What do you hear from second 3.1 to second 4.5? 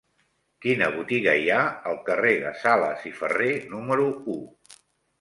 i Ferré número u?